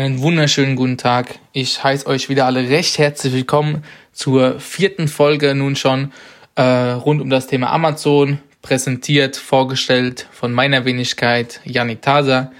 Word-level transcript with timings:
Einen 0.00 0.22
wunderschönen 0.22 0.76
guten 0.76 0.96
Tag. 0.96 1.40
Ich 1.52 1.84
heiße 1.84 2.06
euch 2.06 2.30
wieder 2.30 2.46
alle 2.46 2.70
recht 2.70 2.96
herzlich 2.96 3.34
willkommen 3.34 3.84
zur 4.12 4.58
vierten 4.58 5.08
Folge 5.08 5.54
nun 5.54 5.76
schon 5.76 6.14
äh, 6.54 6.62
rund 6.62 7.20
um 7.20 7.28
das 7.28 7.48
Thema 7.48 7.70
Amazon, 7.70 8.38
präsentiert, 8.62 9.36
vorgestellt 9.36 10.26
von 10.32 10.54
meiner 10.54 10.86
Wenigkeit 10.86 11.60
Yannick 11.64 12.00
Taser. 12.00 12.50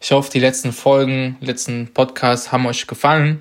Ich 0.00 0.10
hoffe, 0.10 0.30
die 0.30 0.40
letzten 0.40 0.72
Folgen, 0.72 1.36
letzten 1.42 1.92
Podcasts 1.92 2.50
haben 2.50 2.64
euch 2.64 2.86
gefallen. 2.86 3.40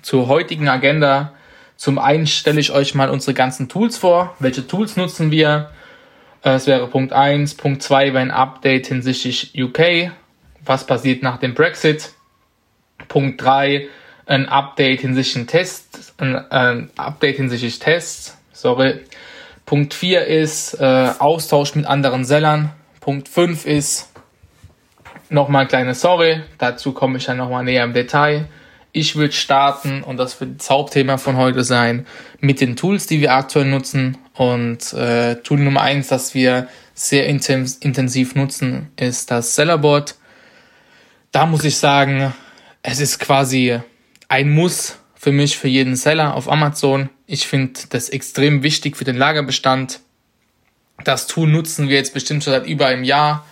Zur 0.00 0.28
heutigen 0.28 0.68
Agenda. 0.68 1.34
Zum 1.76 1.98
einen 1.98 2.26
stelle 2.26 2.58
ich 2.58 2.72
euch 2.72 2.94
mal 2.94 3.10
unsere 3.10 3.34
ganzen 3.34 3.68
Tools 3.68 3.98
vor. 3.98 4.34
Welche 4.38 4.66
Tools 4.66 4.96
nutzen 4.96 5.30
wir? 5.30 5.72
Äh, 6.42 6.52
es 6.52 6.66
wäre 6.66 6.86
Punkt 6.86 7.12
1. 7.12 7.54
Punkt 7.56 7.82
2 7.82 8.14
wäre 8.14 8.22
ein 8.22 8.30
Update 8.30 8.86
hinsichtlich 8.86 9.52
UK. 9.62 10.10
Was 10.64 10.86
passiert 10.86 11.22
nach 11.22 11.36
dem 11.36 11.52
Brexit? 11.52 12.14
Punkt 13.08 13.42
3 13.42 13.88
ein 14.28 14.48
Update 14.48 15.00
hinsichtlich 15.00 15.46
Tests, 15.46 16.14
ein, 16.18 16.36
ein 16.50 16.90
Update 16.96 17.36
hinsichtlich 17.36 17.78
Tests, 17.78 18.36
sorry. 18.52 19.00
Punkt 19.64 19.94
4 19.94 20.26
ist 20.26 20.74
äh, 20.74 21.10
Austausch 21.18 21.74
mit 21.74 21.86
anderen 21.86 22.24
Sellern. 22.24 22.70
Punkt 23.00 23.28
5 23.28 23.66
ist 23.66 24.10
nochmal 25.30 25.62
ein 25.62 25.68
kleines 25.68 26.00
Sorry, 26.00 26.42
dazu 26.58 26.92
komme 26.92 27.18
ich 27.18 27.24
dann 27.24 27.36
nochmal 27.38 27.64
näher 27.64 27.84
im 27.84 27.92
Detail. 27.92 28.46
Ich 28.92 29.16
würde 29.16 29.32
starten, 29.32 30.02
und 30.02 30.16
das 30.16 30.40
wird 30.40 30.60
das 30.60 30.70
Hauptthema 30.70 31.18
von 31.18 31.36
heute 31.36 31.64
sein, 31.64 32.06
mit 32.40 32.60
den 32.60 32.76
Tools, 32.76 33.06
die 33.06 33.20
wir 33.20 33.34
aktuell 33.34 33.66
nutzen. 33.66 34.16
Und 34.34 34.92
äh, 34.94 35.36
Tool 35.36 35.60
Nummer 35.60 35.82
1, 35.82 36.08
das 36.08 36.34
wir 36.34 36.68
sehr 36.94 37.26
intensiv 37.26 38.34
nutzen, 38.34 38.90
ist 38.96 39.30
das 39.30 39.54
Sellerboard. 39.54 40.16
Da 41.30 41.44
muss 41.44 41.64
ich 41.64 41.76
sagen, 41.76 42.32
es 42.82 43.00
ist 43.00 43.18
quasi 43.18 43.80
ein 44.28 44.50
Muss 44.50 44.98
für 45.14 45.32
mich, 45.32 45.58
für 45.58 45.68
jeden 45.68 45.96
Seller 45.96 46.34
auf 46.34 46.50
Amazon. 46.50 47.10
Ich 47.26 47.46
finde 47.46 47.80
das 47.90 48.08
extrem 48.08 48.62
wichtig 48.62 48.96
für 48.96 49.04
den 49.04 49.16
Lagerbestand. 49.16 50.00
Das 51.04 51.26
Tool 51.26 51.48
nutzen 51.48 51.88
wir 51.88 51.96
jetzt 51.96 52.14
bestimmt 52.14 52.44
schon 52.44 52.52
seit 52.52 52.66
über 52.66 52.86
einem 52.86 53.04
Jahr. 53.04 53.44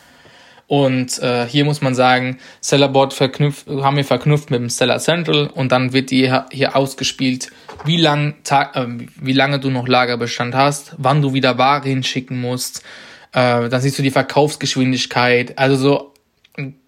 Und 0.68 1.20
äh, 1.20 1.46
hier 1.46 1.64
muss 1.64 1.80
man 1.80 1.94
sagen, 1.94 2.38
Sellerboard 2.60 3.14
verknüpft, 3.14 3.68
haben 3.68 3.96
wir 3.96 4.04
verknüpft 4.04 4.50
mit 4.50 4.60
dem 4.60 4.68
Seller 4.68 4.98
Central 4.98 5.46
und 5.46 5.70
dann 5.70 5.92
wird 5.92 6.10
dir 6.10 6.46
hier 6.50 6.74
ausgespielt, 6.74 7.50
wie, 7.84 7.98
lang, 7.98 8.34
äh, 8.50 8.86
wie 9.20 9.32
lange 9.32 9.60
du 9.60 9.70
noch 9.70 9.86
Lagerbestand 9.86 10.56
hast, 10.56 10.94
wann 10.98 11.22
du 11.22 11.34
wieder 11.34 11.56
Ware 11.56 11.88
hinschicken 11.88 12.40
musst. 12.40 12.82
Äh, 13.32 13.68
dann 13.68 13.80
siehst 13.80 13.98
du 13.98 14.02
die 14.02 14.10
Verkaufsgeschwindigkeit. 14.10 15.56
Also 15.56 15.76
so 15.76 16.14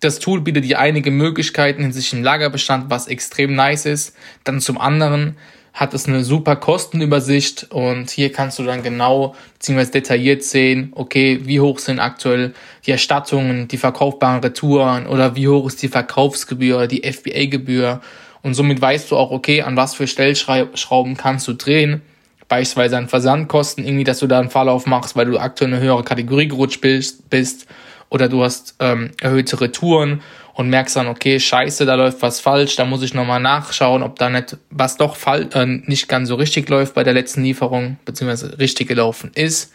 das 0.01 0.19
Tool 0.19 0.41
bietet 0.41 0.65
dir 0.65 0.79
einige 0.79 1.11
Möglichkeiten 1.11 1.83
hinsichtlich 1.83 2.21
dem 2.21 2.25
Lagerbestand, 2.25 2.91
was 2.91 3.09
extrem 3.09 3.55
nice 3.55 3.87
ist. 3.87 4.17
Dann 4.45 4.61
zum 4.61 4.79
anderen 4.79 5.37
hat 5.75 5.95
es 5.95 6.09
eine 6.09 6.25
super 6.25 6.57
Kostenübersicht 6.57 7.69
und 7.71 8.11
hier 8.11 8.33
kannst 8.33 8.59
du 8.59 8.65
dann 8.65 8.83
genau 8.83 9.37
bzw. 9.59 9.93
detailliert 9.93 10.43
sehen, 10.43 10.93
okay, 10.95 11.41
wie 11.45 11.61
hoch 11.61 11.79
sind 11.79 12.01
aktuell 12.01 12.53
die 12.85 12.91
Erstattungen, 12.91 13.69
die 13.69 13.77
verkaufbaren 13.77 14.41
Retouren 14.41 15.07
oder 15.07 15.37
wie 15.37 15.47
hoch 15.47 15.69
ist 15.69 15.83
die 15.83 15.89
Verkaufsgebühr, 15.89 16.89
die 16.89 17.09
FBA-Gebühr 17.09 18.01
und 18.43 18.55
somit 18.55 18.81
weißt 18.81 19.11
du 19.11 19.17
auch, 19.17 19.31
okay, 19.31 19.63
an 19.63 19.77
was 19.77 19.95
für 19.95 20.09
Stellschrauben 20.09 21.17
kannst 21.17 21.47
du 21.47 21.53
drehen, 21.53 22.03
beispielsweise 22.49 22.97
an 22.97 23.09
Versandkosten, 23.09 23.85
irgendwie, 23.85 24.05
dass 24.05 24.19
du 24.19 24.27
da 24.27 24.41
einen 24.41 24.51
Verlauf 24.51 24.87
machst, 24.87 25.15
weil 25.15 25.27
du 25.27 25.39
aktuell 25.39 25.73
eine 25.73 25.83
höhere 25.83 26.03
Kategorie 26.03 26.49
gerutscht 26.49 26.81
bist 26.81 27.69
oder 28.11 28.29
du 28.29 28.43
hast 28.43 28.75
ähm, 28.81 29.11
erhöhte 29.21 29.61
Retouren 29.61 30.23
und 30.55 30.71
merkst 30.71 30.97
dann, 30.97 31.07
okay, 31.07 31.39
scheiße, 31.39 31.87
da 31.87 31.95
läuft 31.95 32.23
was 32.23 32.41
falsch, 32.41 32.77
da 32.77 32.85
muss 32.85 33.03
ich 33.03 33.15
nochmal 33.15 33.41
nachschauen, 33.41 34.03
ob 34.03 34.19
da 34.19 34.29
nicht 34.29 34.57
was 34.71 34.97
doch 34.97 35.17
fall, 35.17 35.49
äh, 35.55 35.67
nicht 35.67 36.09
ganz 36.09 36.29
so 36.29 36.35
richtig 36.35 36.69
läuft 36.69 36.95
bei 36.95 37.05
der 37.05 37.13
letzten 37.13 37.43
Lieferung, 37.43 37.99
beziehungsweise 38.05 38.59
richtig 38.59 38.89
gelaufen 38.89 39.31
ist. 39.35 39.73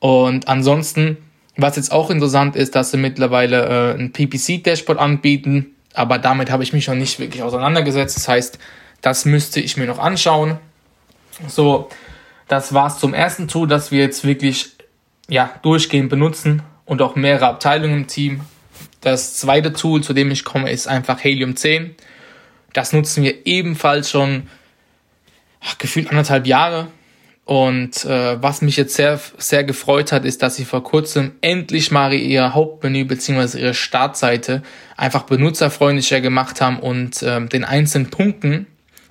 Und 0.00 0.48
ansonsten, 0.48 1.16
was 1.56 1.76
jetzt 1.76 1.92
auch 1.92 2.10
interessant 2.10 2.56
ist, 2.56 2.74
dass 2.74 2.90
sie 2.90 2.96
mittlerweile 2.96 3.94
äh, 3.94 3.98
ein 3.98 4.12
PPC-Dashboard 4.12 4.98
anbieten, 4.98 5.76
aber 5.94 6.18
damit 6.18 6.50
habe 6.50 6.62
ich 6.62 6.72
mich 6.72 6.88
noch 6.88 6.94
nicht 6.94 7.18
wirklich 7.18 7.42
auseinandergesetzt. 7.42 8.16
Das 8.16 8.28
heißt, 8.28 8.58
das 9.00 9.24
müsste 9.24 9.60
ich 9.60 9.76
mir 9.76 9.86
noch 9.86 9.98
anschauen. 9.98 10.58
So, 11.46 11.88
das 12.48 12.74
war's 12.74 12.98
zum 12.98 13.14
ersten 13.14 13.48
Tool, 13.48 13.68
das 13.68 13.90
wir 13.90 14.00
jetzt 14.00 14.24
wirklich 14.24 14.72
ja, 15.28 15.54
durchgehend 15.62 16.10
benutzen 16.10 16.62
und 16.84 17.02
auch 17.02 17.16
mehrere 17.16 17.46
Abteilungen 17.46 18.02
im 18.02 18.06
Team. 18.06 18.40
Das 19.00 19.34
zweite 19.36 19.72
Tool, 19.72 20.02
zu 20.02 20.12
dem 20.12 20.30
ich 20.30 20.44
komme, 20.44 20.70
ist 20.70 20.86
einfach 20.86 21.22
Helium 21.22 21.56
10. 21.56 21.94
Das 22.72 22.92
nutzen 22.92 23.24
wir 23.24 23.46
ebenfalls 23.46 24.10
schon 24.10 24.48
ach, 25.60 25.78
gefühlt 25.78 26.10
anderthalb 26.10 26.46
Jahre. 26.46 26.88
Und 27.44 28.04
äh, 28.04 28.40
was 28.40 28.62
mich 28.62 28.76
jetzt 28.76 28.94
sehr, 28.94 29.18
sehr 29.36 29.64
gefreut 29.64 30.12
hat, 30.12 30.24
ist, 30.24 30.42
dass 30.42 30.54
sie 30.54 30.64
vor 30.64 30.84
kurzem 30.84 31.32
endlich 31.40 31.90
mal 31.90 32.14
ihr 32.14 32.54
Hauptmenü 32.54 33.04
bzw. 33.04 33.58
ihre 33.58 33.74
Startseite 33.74 34.62
einfach 34.96 35.24
benutzerfreundlicher 35.24 36.20
gemacht 36.20 36.60
haben 36.60 36.78
und 36.78 37.20
äh, 37.22 37.44
den 37.46 37.64
einzelnen 37.64 38.10
Punkten, 38.10 38.66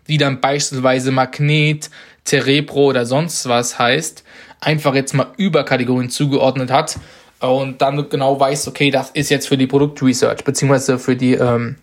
die 0.07 0.17
dann 0.17 0.39
beispielsweise 0.39 1.11
Magnet, 1.11 1.89
Cerebro 2.25 2.85
oder 2.85 3.05
sonst 3.05 3.49
was 3.49 3.77
heißt, 3.77 4.23
einfach 4.61 4.95
jetzt 4.95 5.13
mal 5.13 5.27
Überkategorien 5.35 6.09
zugeordnet 6.09 6.71
hat 6.71 6.97
und 7.41 7.81
dann 7.81 8.07
genau 8.09 8.39
weißt, 8.39 8.67
okay, 8.67 8.91
das 8.91 9.09
ist 9.11 9.29
jetzt 9.29 9.47
für 9.47 9.57
die 9.57 9.67
Produktresearch, 9.67 10.43
beziehungsweise 10.43 10.99
für 10.99 11.15
die, 11.15 11.33
ähm, 11.33 11.75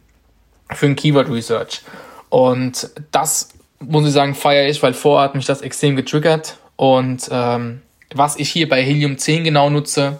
für 0.70 0.86
ein 0.86 0.96
Keyword 0.96 1.28
Research. 1.30 1.82
Und 2.28 2.90
das 3.10 3.48
muss 3.80 4.06
ich 4.06 4.12
sagen, 4.12 4.34
feiere 4.34 4.68
ich, 4.68 4.82
weil 4.82 4.94
vorher 4.94 5.24
hat 5.24 5.34
mich 5.34 5.46
das 5.46 5.62
extrem 5.62 5.96
getriggert. 5.96 6.58
Und 6.76 7.28
ähm, 7.30 7.82
was 8.14 8.36
ich 8.36 8.50
hier 8.50 8.68
bei 8.68 8.82
Helium 8.82 9.18
10 9.18 9.44
genau 9.44 9.70
nutze, 9.70 10.18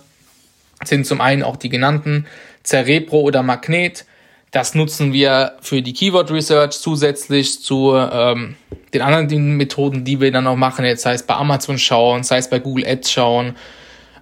sind 0.84 1.06
zum 1.06 1.20
einen 1.20 1.42
auch 1.42 1.56
die 1.56 1.68
genannten 1.68 2.26
Cerebro 2.64 3.20
oder 3.20 3.42
Magnet. 3.42 4.04
Das 4.50 4.74
nutzen 4.74 5.12
wir 5.12 5.52
für 5.60 5.82
die 5.82 5.92
Keyword 5.92 6.30
Research 6.30 6.78
zusätzlich 6.78 7.62
zu 7.62 7.94
ähm, 7.94 8.56
den 8.94 9.02
anderen 9.02 9.56
Methoden, 9.56 10.04
die 10.04 10.20
wir 10.20 10.32
dann 10.32 10.46
auch 10.46 10.56
machen. 10.56 10.84
Jetzt 10.84 11.02
sei 11.02 11.12
es 11.12 11.22
bei 11.22 11.34
Amazon 11.34 11.78
schauen, 11.78 12.22
sei 12.22 12.38
es 12.38 12.48
bei 12.48 12.58
Google 12.58 12.86
Ads 12.86 13.10
schauen. 13.10 13.56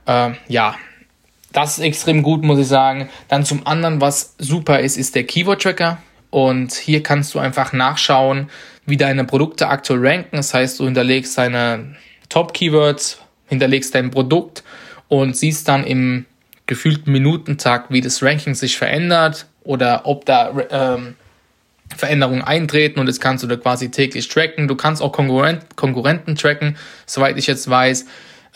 Ähm, 0.07 0.37
ja, 0.49 0.75
das 1.57 1.79
ist 1.79 1.85
extrem 1.85 2.23
gut, 2.23 2.45
muss 2.45 2.59
ich 2.59 2.69
sagen. 2.69 3.09
Dann 3.29 3.47
zum 3.47 3.67
anderen, 3.67 4.03
was 4.03 4.35
super 4.39 4.81
ist, 4.81 4.99
ist 4.99 5.15
der 5.15 5.25
Keyword 5.25 5.63
Tracker. 5.63 5.99
Und 6.29 6.75
hier 6.75 7.03
kannst 7.03 7.35
du 7.35 7.39
einfach 7.39 7.73
nachschauen, 7.73 8.51
wie 8.85 8.99
deine 8.99 9.25
Produkte 9.25 9.69
aktuell 9.69 10.07
ranken. 10.07 10.37
Das 10.37 10.53
heißt, 10.53 10.79
du 10.79 10.85
hinterlegst 10.85 11.39
deine 11.39 11.97
Top-Keywords, 12.29 13.23
hinterlegst 13.47 13.95
dein 13.95 14.11
Produkt 14.11 14.65
und 15.09 15.35
siehst 15.35 15.67
dann 15.67 15.85
im 15.85 16.27
gefühlten 16.67 17.11
Minutentag, 17.11 17.87
wie 17.89 18.03
das 18.03 18.23
Ranking 18.23 18.55
sich 18.55 18.77
verändert 18.77 19.47
oder 19.65 20.03
ob 20.05 20.27
da 20.27 20.53
ähm, 20.71 21.15
Veränderungen 21.97 22.43
eintreten 22.43 23.01
und 23.01 23.07
das 23.07 23.19
kannst 23.19 23.45
du 23.45 23.49
da 23.49 23.57
quasi 23.57 23.91
täglich 23.91 24.29
tracken. 24.29 24.69
Du 24.69 24.75
kannst 24.75 25.01
auch 25.01 25.13
Konkurrent 25.13 25.75
Konkurrenten 25.77 26.35
tracken, 26.35 26.77
soweit 27.07 27.39
ich 27.39 27.47
jetzt 27.47 27.71
weiß. 27.71 28.05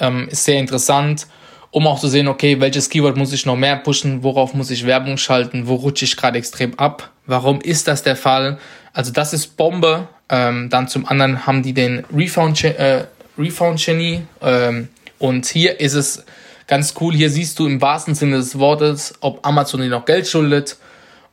Ähm, 0.00 0.28
ist 0.28 0.44
sehr 0.44 0.58
interessant 0.58 1.26
um 1.70 1.86
auch 1.86 2.00
zu 2.00 2.08
sehen, 2.08 2.28
okay, 2.28 2.60
welches 2.60 2.88
Keyword 2.90 3.16
muss 3.16 3.32
ich 3.32 3.46
noch 3.46 3.56
mehr 3.56 3.76
pushen, 3.76 4.22
worauf 4.22 4.54
muss 4.54 4.70
ich 4.70 4.86
Werbung 4.86 5.16
schalten, 5.16 5.66
wo 5.66 5.76
rutsche 5.76 6.04
ich 6.04 6.16
gerade 6.16 6.38
extrem 6.38 6.78
ab, 6.78 7.10
warum 7.26 7.60
ist 7.60 7.88
das 7.88 8.02
der 8.02 8.16
Fall? 8.16 8.58
Also 8.92 9.12
das 9.12 9.32
ist 9.32 9.56
Bombe. 9.56 10.08
Ähm, 10.28 10.68
dann 10.70 10.88
zum 10.88 11.06
anderen 11.08 11.46
haben 11.46 11.62
die 11.62 11.72
den 11.72 12.04
Refound, 12.14 12.62
äh, 12.64 13.04
Refound 13.38 13.84
Genie 13.84 14.22
ähm, 14.42 14.88
und 15.18 15.46
hier 15.46 15.80
ist 15.80 15.94
es 15.94 16.24
ganz 16.66 16.94
cool. 17.00 17.14
Hier 17.14 17.30
siehst 17.30 17.58
du 17.58 17.66
im 17.66 17.80
wahrsten 17.80 18.14
Sinne 18.14 18.36
des 18.36 18.58
Wortes, 18.58 19.14
ob 19.20 19.44
Amazon 19.46 19.80
dir 19.80 19.88
noch 19.88 20.04
Geld 20.04 20.28
schuldet 20.28 20.76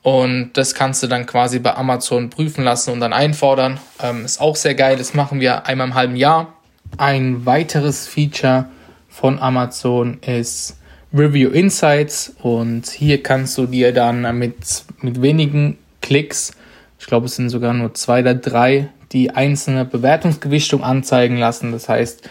Und 0.02 0.54
das 0.54 0.74
kannst 0.74 1.04
du 1.04 1.08
dann 1.08 1.26
quasi 1.26 1.60
bei 1.60 1.76
Amazon 1.76 2.30
prüfen 2.30 2.64
lassen 2.64 2.92
und 2.92 3.02
dann 3.02 3.14
einfordern. 3.14 3.80
Ähm, 4.02 4.26
ist 4.26 4.40
auch 4.40 4.56
sehr 4.56 4.74
geil. 4.74 4.98
Das 4.98 5.14
machen 5.14 5.40
wir 5.40 5.66
einmal 5.68 5.88
im 5.88 5.96
halben 5.96 6.16
Jahr. 6.16 6.54
Ein 6.98 7.46
weiteres 7.46 8.08
Feature 8.08 8.66
von 9.20 9.40
Amazon 9.40 10.20
ist 10.22 10.78
Review 11.12 11.50
Insights. 11.50 12.36
Und 12.44 12.88
hier 12.88 13.24
kannst 13.24 13.58
du 13.58 13.66
dir 13.66 13.92
dann 13.92 14.38
mit, 14.38 14.84
mit 15.02 15.22
wenigen 15.24 15.78
Klicks, 16.02 16.52
ich 17.00 17.08
glaube 17.08 17.26
es 17.26 17.36
sind 17.36 17.50
sogar 17.50 17.74
nur 17.74 17.96
zwei 17.96 18.22
oder 18.22 18.36
drei, 18.36 18.90
die 19.12 19.32
einzelne 19.32 19.86
Bewertungsgewichtung 19.86 20.84
anzeigen 20.84 21.38
lassen. 21.38 21.72
Das 21.72 21.90
heißt, 21.90 22.30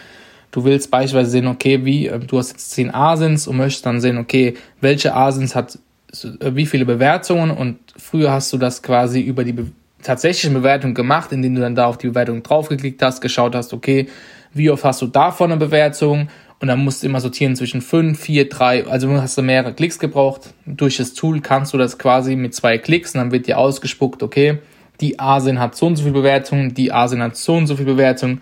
du 0.51 0.63
willst 0.63 0.89
beispielsweise 0.89 1.31
sehen, 1.31 1.47
okay, 1.47 1.83
wie, 1.83 2.07
äh, 2.07 2.19
du 2.19 2.37
hast 2.37 2.51
jetzt 2.51 2.71
10 2.71 2.93
Asins 2.93 3.47
und 3.47 3.57
möchtest 3.57 3.85
dann 3.85 3.99
sehen, 3.99 4.17
okay, 4.17 4.53
welche 4.79 5.13
Asins 5.13 5.55
hat 5.55 5.77
äh, 6.13 6.55
wie 6.55 6.65
viele 6.65 6.85
Bewertungen 6.85 7.51
und 7.51 7.79
früher 7.97 8.31
hast 8.31 8.53
du 8.53 8.57
das 8.57 8.81
quasi 8.81 9.19
über 9.21 9.43
die 9.43 9.53
be 9.53 9.65
tatsächliche 10.03 10.53
Bewertung 10.53 10.93
gemacht, 10.93 11.31
indem 11.31 11.55
du 11.55 11.61
dann 11.61 11.75
da 11.75 11.87
auf 11.87 11.97
die 11.97 12.07
Bewertung 12.07 12.43
draufgeklickt 12.43 13.01
hast, 13.01 13.19
geschaut 13.19 13.55
hast, 13.55 13.73
okay, 13.73 14.07
wie 14.53 14.69
oft 14.69 14.83
hast 14.83 15.01
du 15.01 15.07
davon 15.07 15.51
eine 15.51 15.59
Bewertung 15.59 16.29
und 16.59 16.67
dann 16.67 16.83
musst 16.83 17.03
du 17.03 17.07
immer 17.07 17.21
sortieren 17.21 17.55
zwischen 17.55 17.81
5, 17.81 18.19
4, 18.19 18.49
3, 18.49 18.87
also 18.87 19.09
hast 19.21 19.37
du 19.37 19.43
mehrere 19.43 19.73
Klicks 19.73 19.99
gebraucht. 19.99 20.53
Durch 20.65 20.97
das 20.97 21.13
Tool 21.13 21.39
kannst 21.41 21.73
du 21.73 21.77
das 21.77 21.99
quasi 21.99 22.35
mit 22.35 22.55
zwei 22.55 22.77
Klicks 22.77 23.13
und 23.13 23.21
dann 23.21 23.31
wird 23.31 23.47
dir 23.47 23.59
ausgespuckt, 23.59 24.23
okay, 24.23 24.59
die 24.99 25.19
Asin 25.19 25.59
hat 25.59 25.75
so 25.75 25.85
und 25.85 25.95
so 25.97 26.03
viel 26.03 26.13
Bewertung, 26.13 26.73
die 26.73 26.91
Asin 26.91 27.21
hat 27.21 27.37
so 27.37 27.53
und 27.53 27.67
so 27.67 27.75
viel 27.75 27.85
Bewertung. 27.85 28.41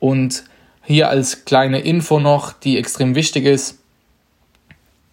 Und 0.00 0.44
hier 0.82 1.08
als 1.08 1.44
kleine 1.44 1.80
Info 1.80 2.18
noch, 2.18 2.52
die 2.52 2.76
extrem 2.76 3.14
wichtig 3.14 3.44
ist, 3.44 3.78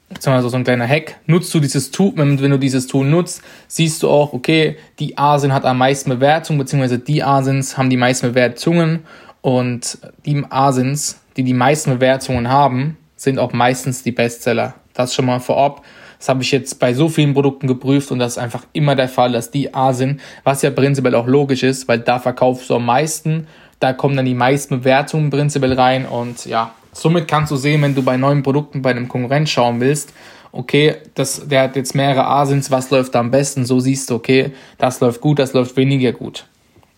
beziehungsweise 0.09 0.49
so 0.49 0.57
ein 0.57 0.63
kleiner 0.63 0.87
Hack, 0.87 1.17
nutzt 1.27 1.53
du 1.53 1.59
dieses 1.59 1.91
Tool, 1.91 2.13
wenn, 2.15 2.37
du 2.37 2.57
dieses 2.57 2.87
Tool 2.87 3.05
nutzt, 3.05 3.43
siehst 3.67 4.01
du 4.01 4.09
auch, 4.09 4.33
okay, 4.33 4.77
die 4.97 5.17
Asin 5.19 5.53
hat 5.53 5.65
am 5.65 5.77
meisten 5.77 6.09
Bewertung, 6.09 6.57
beziehungsweise 6.57 6.97
die 6.97 7.21
Asins 7.21 7.77
haben 7.77 7.91
die 7.91 7.97
meisten 7.97 8.29
Bewertungen 8.29 9.05
und 9.41 9.99
die 10.25 10.43
Asins, 10.49 11.21
die 11.39 11.45
die 11.45 11.53
meisten 11.53 11.91
Bewertungen 11.91 12.50
haben, 12.50 12.97
sind 13.15 13.39
auch 13.39 13.53
meistens 13.53 14.03
die 14.03 14.12
Bestseller. 14.12 14.74
Das 14.94 15.15
schon 15.15 15.25
mal 15.25 15.39
vorab. 15.39 15.86
Das 16.18 16.27
habe 16.27 16.44
ich 16.44 16.51
jetzt 16.51 16.81
bei 16.81 16.94
so 16.94 17.07
vielen 17.07 17.33
Produkten 17.33 17.65
geprüft 17.65 18.12
und 18.12 18.19
das 18.19 18.33
ist 18.33 18.38
einfach 18.39 18.65
immer 18.74 18.97
der 18.97 19.07
Fall, 19.07 19.31
dass 19.31 19.51
die 19.51 19.74
A 19.74 19.94
sind, 19.94 20.19
was 20.44 20.63
ja 20.63 20.69
prinzipiell 20.69 21.15
auch 21.15 21.27
logisch 21.27 21.63
ist, 21.63 21.88
weil 21.88 22.00
da 22.00 22.19
verkaufst 22.19 22.69
du 22.69 22.75
am 22.75 22.86
meisten, 22.86 23.47
da 23.80 23.94
kommen 23.94 24.18
dann 24.18 24.25
die 24.25 24.33
meisten 24.33 24.80
Bewertungen 24.80 25.30
prinzipiell 25.30 25.71
rein 25.71 26.06
und 26.06 26.45
ja, 26.45 26.74
somit 26.91 27.30
kannst 27.30 27.53
du 27.53 27.56
sehen, 27.56 27.81
wenn 27.83 27.95
du 27.95 28.03
bei 28.03 28.18
neuen 28.18 28.44
Produkten 28.44 28.81
bei 28.81 28.89
einem 28.89 29.07
Konkurrent 29.07 29.47
schauen 29.47 29.80
willst, 29.80 30.12
okay, 30.51 30.97
das, 31.15 31.47
der 31.47 31.62
hat 31.62 31.77
jetzt 31.77 31.95
mehrere 31.95 32.25
Asins, 32.25 32.69
was 32.69 32.89
läuft 32.92 33.15
da 33.15 33.21
am 33.21 33.31
besten? 33.31 33.63
So 33.63 33.80
siehst 33.80 34.09
du, 34.09 34.15
okay, 34.15 34.51
das 34.77 35.00
läuft 35.00 35.21
gut, 35.21 35.39
das 35.39 35.53
läuft 35.53 35.77
weniger 35.77 36.12
gut. 36.12 36.47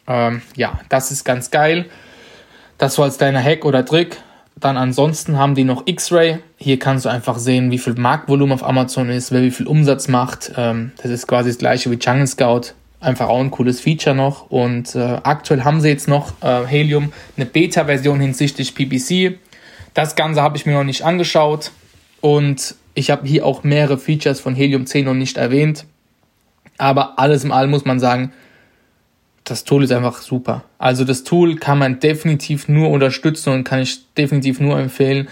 Ähm, 0.07 0.41
ja, 0.55 0.79
das 0.89 1.11
ist 1.11 1.25
ganz 1.25 1.51
geil. 1.51 1.85
Das 2.79 2.97
war 2.97 3.05
als 3.05 3.19
deiner 3.19 3.43
Hack 3.43 3.65
oder 3.65 3.85
Trick. 3.85 4.17
Dann 4.59 4.77
ansonsten 4.77 5.37
haben 5.37 5.55
die 5.55 5.63
noch 5.63 5.83
X-Ray. 5.87 6.39
Hier 6.57 6.77
kannst 6.77 7.05
du 7.05 7.09
einfach 7.09 7.37
sehen, 7.39 7.71
wie 7.71 7.77
viel 7.77 7.93
Marktvolumen 7.93 8.53
auf 8.53 8.63
Amazon 8.63 9.09
ist, 9.09 9.31
wer 9.31 9.41
wie 9.41 9.51
viel 9.51 9.67
Umsatz 9.67 10.07
macht. 10.07 10.51
Ähm, 10.55 10.91
das 11.01 11.11
ist 11.11 11.27
quasi 11.27 11.49
das 11.49 11.57
gleiche 11.57 11.89
wie 11.89 11.95
Jungle 11.95 12.27
Scout. 12.27 12.73
Einfach 12.99 13.29
auch 13.29 13.39
ein 13.39 13.49
cooles 13.49 13.79
Feature 13.79 14.15
noch. 14.15 14.51
Und 14.51 14.93
äh, 14.95 15.19
aktuell 15.23 15.63
haben 15.63 15.81
sie 15.81 15.89
jetzt 15.89 16.07
noch 16.07 16.33
äh, 16.41 16.65
Helium, 16.65 17.11
eine 17.35 17.47
Beta-Version 17.47 18.19
hinsichtlich 18.19 18.75
PPC. 18.75 19.39
Das 19.93 20.15
Ganze 20.15 20.41
habe 20.41 20.57
ich 20.57 20.65
mir 20.65 20.73
noch 20.73 20.83
nicht 20.83 21.03
angeschaut. 21.03 21.71
Und 22.19 22.75
ich 22.93 23.09
habe 23.09 23.27
hier 23.27 23.45
auch 23.45 23.63
mehrere 23.63 23.97
Features 23.97 24.39
von 24.39 24.53
Helium 24.53 24.85
10 24.85 25.05
noch 25.05 25.13
nicht 25.15 25.37
erwähnt. 25.37 25.85
Aber 26.77 27.17
alles 27.17 27.43
im 27.43 27.51
Allem 27.51 27.71
muss 27.71 27.85
man 27.85 27.99
sagen, 27.99 28.31
das 29.51 29.65
Tool 29.65 29.83
ist 29.83 29.91
einfach 29.91 30.21
super. 30.21 30.63
Also 30.77 31.03
das 31.03 31.23
Tool 31.25 31.57
kann 31.57 31.77
man 31.77 31.99
definitiv 31.99 32.69
nur 32.69 32.89
unterstützen 32.89 33.51
und 33.51 33.65
kann 33.65 33.81
ich 33.81 34.13
definitiv 34.13 34.61
nur 34.61 34.79
empfehlen. 34.79 35.27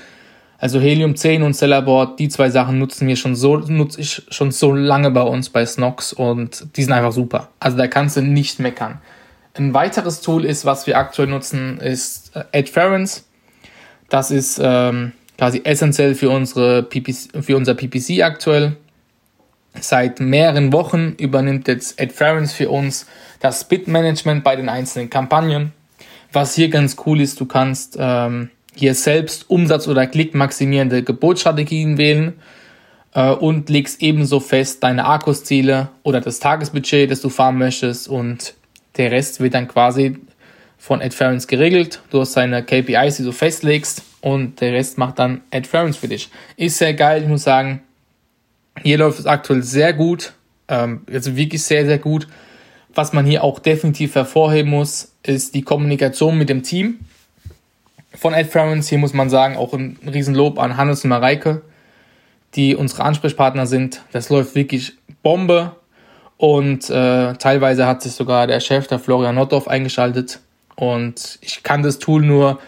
Also 0.58 0.82
Helium 0.82 1.16
10 1.16 1.42
und 1.42 1.54
Sellerboard, 1.54 2.20
die 2.20 2.28
zwei 2.28 2.50
Sachen 2.50 2.80
nutzen 2.80 3.08
wir 3.08 3.16
schon 3.16 3.36
so, 3.36 3.58
nutze 3.58 4.02
ich 4.02 4.24
schon 4.30 4.52
so 4.52 4.74
lange 4.74 5.10
bei 5.10 5.22
uns 5.22 5.50
bei 5.50 5.66
Snox 5.66 6.12
und 6.12 6.76
die 6.76 6.84
sind 6.84 6.92
einfach 6.92 7.14
super. 7.14 7.48
Also 7.62 7.78
da 7.78 7.88
kannst 7.88 8.18
du 8.18 8.22
nicht 8.22 8.60
meckern. 8.60 9.00
Ein 9.54 9.74
weiteres 9.74 10.20
Tool 10.20 10.44
ist, 10.44 10.66
was 10.66 10.86
wir 10.86 10.98
aktuell 10.98 11.30
nutzen, 11.30 11.80
ist 11.80 12.36
äh, 12.36 12.60
Adference. 12.60 13.26
Das 14.10 14.32
ist 14.32 14.60
ähm, 14.62 15.14
quasi 15.38 15.62
essentiell 15.64 16.14
für 16.14 16.30
unsere 16.30 16.84
PPC, 16.84 17.42
für 17.42 17.56
unser 17.56 17.74
PPC 17.74 18.22
aktuell. 18.22 18.76
Seit 19.80 20.20
mehreren 20.20 20.74
Wochen 20.74 21.16
übernimmt 21.18 21.68
jetzt 21.68 22.02
Adference 22.02 22.54
für 22.54 22.70
uns 22.70 23.06
das 23.40 23.68
Bit-Management 23.68 24.44
bei 24.44 24.56
den 24.56 24.68
einzelnen 24.68 25.10
Kampagnen. 25.10 25.74
Was 26.32 26.56
hier 26.56 26.70
ganz 26.70 26.98
cool 27.06 27.22
ist, 27.22 27.40
du 27.40 27.46
kannst 27.46 27.98
ähm, 28.00 28.50
hier 28.76 28.94
selbst 28.94 29.50
Umsatz- 29.50 29.88
oder 29.88 30.08
klickmaximierende 30.08 31.04
Gebotsstrategien 31.04 31.98
wählen 31.98 32.34
äh, 33.14 33.32
und 33.32 33.70
legst 33.70 34.02
ebenso 34.02 34.40
fest 34.40 34.84
deine 34.84 35.06
Akkus-Ziele 35.06 35.90
oder 36.04 36.22
das 36.22 36.40
Tagesbudget, 36.40 37.10
das 37.10 37.22
du 37.22 37.30
fahren 37.30 37.58
möchtest 37.58 38.08
und 38.08 38.56
der 38.98 39.12
Rest 39.12 39.40
wird 39.40 39.54
dann 39.54 39.68
quasi 39.68 40.18
von 40.78 41.02
Adference 41.02 41.48
geregelt. 41.48 42.02
Du 42.10 42.22
hast 42.22 42.36
deine 42.36 42.64
KPIs, 42.64 43.18
die 43.18 43.24
du 43.24 43.32
festlegst 43.32 44.04
und 44.22 44.62
der 44.62 44.74
Rest 44.74 44.98
macht 44.98 45.20
dann 45.20 45.42
Adference 45.52 45.98
für 45.98 46.08
dich. 46.08 46.30
Ist 46.58 46.78
sehr 46.78 46.94
geil, 46.94 47.24
ich 47.24 47.28
muss 47.28 47.44
sagen, 47.44 47.82
hier 48.84 48.98
läuft 48.98 49.20
es 49.20 49.26
aktuell 49.26 49.64
sehr 49.64 49.94
gut, 49.94 50.34
ähm, 50.68 51.02
also 51.12 51.36
wirklich 51.36 51.64
sehr, 51.64 51.86
sehr 51.86 52.00
gut. 52.00 52.28
Was 52.94 53.14
man 53.14 53.26
hier 53.26 53.44
auch 53.44 53.60
definitiv 53.60 54.16
hervorheben 54.16 54.72
muss, 54.72 55.14
ist 55.24 55.54
die 55.56 55.62
Kommunikation 55.62 56.38
mit 56.38 56.50
dem 56.50 56.64
Team 56.64 57.00
von 58.16 58.34
Adference. 58.34 58.90
Hier 58.90 58.98
muss 58.98 59.14
man 59.14 59.30
sagen, 59.30 59.58
auch 59.58 59.74
ein 59.74 59.98
Riesenlob 60.06 60.60
an 60.60 60.78
Hannes 60.78 61.04
und 61.04 61.10
Mareike, 61.10 61.62
die 62.56 62.76
unsere 62.76 63.04
Ansprechpartner 63.04 63.68
sind. 63.68 64.02
Das 64.12 64.30
läuft 64.30 64.56
wirklich 64.56 64.94
Bombe. 65.22 65.76
Und 66.38 66.90
äh, 66.90 67.34
teilweise 67.34 67.86
hat 67.86 68.02
sich 68.02 68.14
sogar 68.14 68.48
der 68.48 68.60
Chef, 68.60 68.88
der 68.88 69.00
Florian 69.00 69.36
Notdorf, 69.36 69.68
eingeschaltet. 69.68 70.40
Und 70.76 71.38
ich 71.42 71.64
kann 71.64 71.84
das 71.84 72.00
Tool 72.00 72.22
nur 72.22 72.60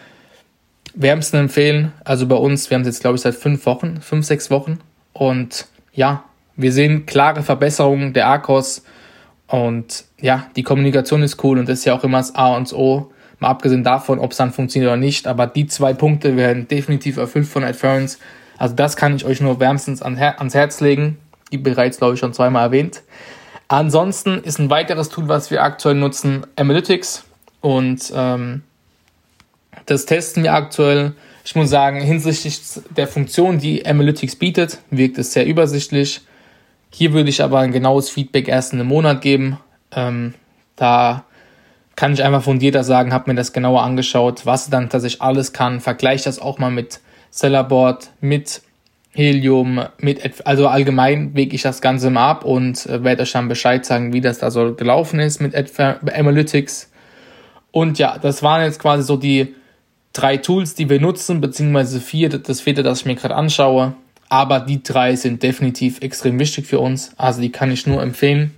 wärmsten 0.94 1.38
empfehlen. 1.38 1.94
Also 2.04 2.28
bei 2.28 2.36
uns, 2.36 2.70
wir 2.70 2.76
haben 2.76 2.82
es 2.82 2.88
jetzt, 2.88 3.02
glaube 3.02 3.16
ich, 3.16 3.22
seit 3.22 3.36
fünf 3.36 3.66
Wochen, 3.66 4.02
fünf, 4.02 4.26
sechs 4.26 4.52
Wochen. 4.52 4.80
Und 5.14 5.68
ja, 5.94 6.24
wir 6.56 6.72
sehen 6.72 7.06
klare 7.06 7.44
Verbesserungen 7.44 8.14
der 8.14 8.30
Akkus 8.30 8.84
und 9.48 10.06
ja, 10.20 10.48
die 10.56 10.64
Kommunikation 10.64 11.24
ist 11.24 11.44
cool 11.44 11.60
und 11.60 11.68
das 11.68 11.80
ist 11.80 11.86
ja 11.86 11.94
auch 11.94 12.04
immer 12.04 12.20
das 12.20 12.36
A 12.36 12.56
und 12.56 12.68
das 12.68 12.74
O. 12.74 13.12
Mal 13.40 13.50
abgesehen 13.50 13.84
davon, 13.84 14.20
ob 14.20 14.32
es 14.32 14.38
dann 14.38 14.54
funktioniert 14.54 14.92
oder 14.92 14.98
nicht, 14.98 15.28
aber 15.28 15.48
die 15.48 15.66
zwei 15.66 15.94
Punkte 15.94 16.38
werden 16.38 16.68
definitiv 16.68 17.18
erfüllt 17.18 17.48
von 17.48 17.64
Adference. 17.64 18.20
Also 18.58 18.76
das 18.76 18.96
kann 18.96 19.16
ich 19.16 19.26
euch 19.26 19.42
nur 19.42 19.60
wärmstens 19.60 20.04
ans 20.04 20.54
Herz 20.54 20.80
legen. 20.82 21.18
Die 21.52 21.58
bereits, 21.58 21.98
glaube 21.98 22.14
ich, 22.14 22.20
schon 22.20 22.34
zweimal 22.34 22.66
erwähnt. 22.66 23.02
Ansonsten 23.68 24.44
ist 24.44 24.60
ein 24.60 24.70
weiteres 24.70 25.10
Tool, 25.10 25.28
was 25.28 25.50
wir 25.50 25.64
aktuell 25.64 25.96
nutzen, 25.96 26.46
Analytics. 26.56 27.26
Und 27.62 28.14
ähm, 28.16 28.62
das 29.86 30.06
testen 30.06 30.44
wir 30.44 30.54
aktuell 30.54 31.14
ich 31.52 31.56
muss 31.56 31.70
sagen, 31.70 32.00
hinsichtlich 32.00 32.62
der 32.96 33.10
Funktion, 33.10 33.60
die 33.60 33.86
Analytics 33.86 34.38
bietet, 34.38 34.78
wirkt 34.90 35.18
es 35.18 35.34
sehr 35.34 35.46
übersichtlich. 35.46 36.22
Hier 36.90 37.12
würde 37.12 37.30
ich 37.30 37.44
aber 37.44 37.60
ein 37.60 37.74
genaues 37.74 38.10
Feedback 38.10 38.48
erst 38.48 38.72
in 38.72 38.80
einem 38.80 38.88
Monat 38.88 39.22
geben. 39.22 39.58
Ähm, 39.94 40.34
da 40.78 41.26
kann 41.98 42.14
ich 42.14 42.24
einfach 42.24 42.42
fundierter 42.42 42.86
sagen, 42.86 43.12
habe 43.12 43.30
mir 43.30 43.36
das 43.36 43.52
genauer 43.52 43.84
angeschaut, 43.84 44.46
was 44.46 44.70
dann 44.70 44.88
tatsächlich 44.88 45.22
alles 45.22 45.52
kann. 45.52 45.82
Vergleiche 45.82 46.24
das 46.24 46.40
auch 46.40 46.58
mal 46.58 46.72
mit 46.72 47.02
Sellerboard, 47.32 48.12
mit 48.22 48.62
Helium, 49.12 49.84
mit 49.98 50.48
also 50.48 50.70
allgemein 50.70 51.36
wege 51.36 51.54
ich 51.54 51.64
das 51.64 51.82
Ganze 51.82 52.12
mal 52.12 52.30
ab 52.30 52.46
und 52.46 52.86
äh, 52.86 53.04
werde 53.04 53.24
euch 53.24 53.34
dann 53.34 53.50
Bescheid 53.50 53.86
sagen, 53.86 54.14
wie 54.14 54.22
das 54.22 54.40
da 54.40 54.52
so 54.52 54.74
gelaufen 54.74 55.20
ist 55.20 55.42
mit 55.42 55.54
Analytics. 55.78 56.90
Und 57.72 58.00
ja, 58.00 58.18
das 58.18 58.42
waren 58.42 58.64
jetzt 58.64 58.80
quasi 58.80 59.04
so 59.04 59.18
die 59.18 59.54
drei 60.14 60.38
Tools, 60.38 60.76
die 60.76 60.90
wir 60.90 61.00
nutzen, 61.00 61.42
beziehungsweise 61.42 62.02
vier, 62.02 62.30
das 62.30 62.62
vierte, 62.62 62.84
das 62.84 63.02
ich 63.02 63.06
mir 63.06 63.16
gerade 63.16 63.36
anschaue. 63.36 63.94
Aber 64.30 64.60
die 64.62 64.82
drei 64.82 65.16
sind 65.16 65.44
definitiv 65.44 66.02
extrem 66.02 66.40
wichtig 66.40 66.66
für 66.66 66.80
uns. 66.80 67.12
Also 67.18 67.42
die 67.42 67.52
kann 67.52 67.72
ich 67.72 67.86
nur 67.86 68.02
empfehlen. 68.02 68.56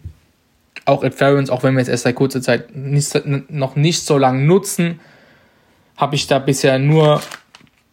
Auch 0.86 1.04
Adference, 1.04 1.50
auch 1.50 1.64
wenn 1.64 1.76
wir 1.76 1.82
es 1.82 1.88
erst 1.88 2.04
seit 2.04 2.16
kurzer 2.16 2.42
Zeit 2.42 2.76
nicht, 2.76 3.24
noch 3.50 3.76
nicht 3.76 4.06
so 4.06 4.18
lange 4.18 4.46
nutzen, 4.46 5.00
habe 5.98 6.16
ich 6.16 6.28
da 6.28 6.40
bisher 6.40 6.78
nur, 6.78 7.22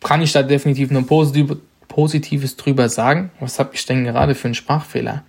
kann 0.03 0.23
ich 0.23 0.33
da 0.33 0.43
definitiv 0.43 0.91
nur 0.91 1.07
positiv, 1.07 1.57
Positives 1.89 2.57
drüber 2.57 2.89
sagen. 2.89 3.31
Was 3.41 3.59
habe 3.59 3.71
ich 3.75 3.85
denn 3.85 4.05
gerade 4.05 4.35
für 4.35 4.47
einen 4.47 4.55
Sprachfehler? 4.55 5.25